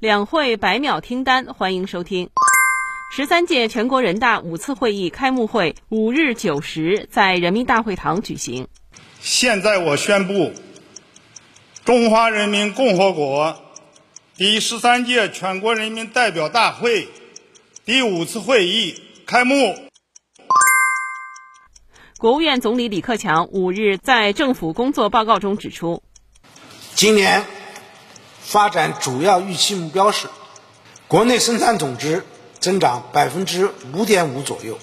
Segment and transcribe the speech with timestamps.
[0.00, 2.30] 两会百秒听单，欢迎收听。
[3.10, 8.68] 十三届全国人大五次会议开幕会五日九时在人民大会堂举行。
[9.18, 10.52] 现在我宣布，
[11.84, 13.60] 中华人民共和国
[14.36, 17.08] 第十三届全国人民代表大会
[17.84, 19.74] 第五次会议开幕。
[22.18, 26.04] 国务院总理李克强五日在政府工作报告中指出，
[26.94, 27.57] 今年。
[28.48, 30.26] 发展主要预期目标是：
[31.06, 32.24] 国内生产总值
[32.58, 34.78] 增长百分之五点五左右，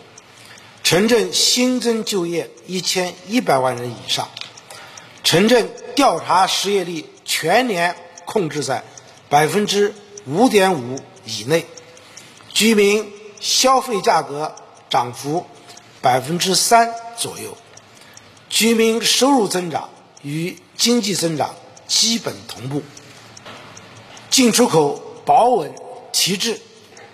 [0.83, 4.29] 城镇新增就业一千一百万人以上，
[5.23, 8.83] 城镇调查失业率全年控制在
[9.29, 9.95] 百分之
[10.27, 11.65] 五点五以内，
[12.53, 14.53] 居民消费价格
[14.91, 15.43] 涨幅
[16.01, 17.57] 百分之三左右，
[18.47, 19.89] 居民收入增长
[20.21, 21.55] 与经济增长
[21.87, 22.83] 基本同步。
[24.35, 25.73] 进出口保稳
[26.11, 26.59] 提质，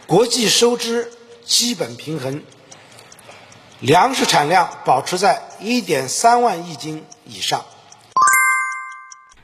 [0.08, 1.12] 国际收支
[1.46, 2.42] 基本平衡，
[3.80, 7.64] 粮食产量保持在一点三万亿斤以上。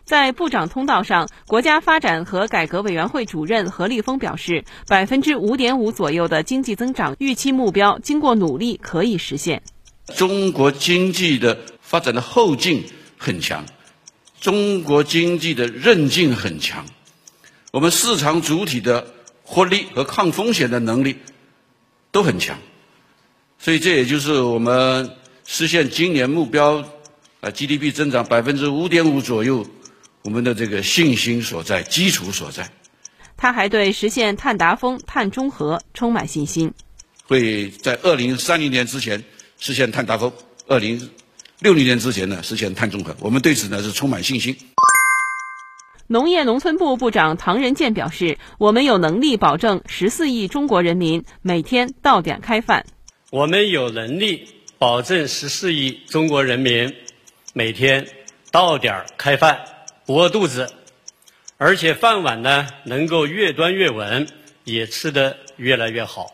[0.05, 9.61] 在部长通道上，国家发展和改革委员会主任何立峰表示，百分之五点五左右的经济增长预期目标，经过努力可以实现。
[10.15, 13.67] 中国经济的发展的后劲很强，
[14.41, 16.83] 中国经济的韧劲很强。
[17.71, 21.17] 我们市场主体的获利和抗风险的能力
[22.11, 22.57] 都很强，
[23.59, 26.77] 所以这也就是我们实现今年目标
[27.41, 29.67] 啊 GDP 增长百分之五点五左右，
[30.23, 32.71] 我们的这个信心所在、基础所在。
[33.35, 36.73] 他还对实现碳达峰、碳中和充满信心，
[37.27, 39.23] 会在二零三零年之前
[39.59, 40.33] 实现碳达峰，
[40.67, 41.09] 二零
[41.59, 43.15] 六零年之前呢实现碳中和。
[43.19, 44.57] 我们对此呢是充满信心。
[46.09, 52.85] 农业农村部部长唐仁健表示：“我们有能力保证十四亿中国人民每天到点开饭。
[53.29, 54.47] 我们有能力
[54.77, 56.95] 保证十四亿中国人民
[57.53, 58.07] 每天
[58.51, 59.59] 到点开饭，
[60.05, 60.71] 不饿肚子，
[61.57, 64.25] 而且饭碗呢能够越端越稳，
[64.63, 66.27] 也吃得越来越好。”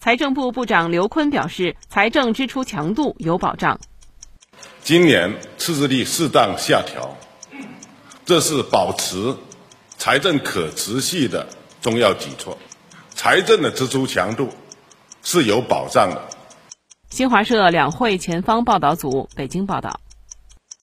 [0.00, 3.78] 财政部部长刘昆表示：“财政支出强度有保障。
[4.82, 7.16] 今年赤字率适当下调。”
[8.24, 9.34] 这是保持
[9.98, 11.46] 财政可持续的
[11.80, 12.56] 重要举措，
[13.10, 14.48] 财政的支出强度
[15.22, 16.22] 是有保障的。
[17.10, 20.00] 新华社两会前方报道组北京报道。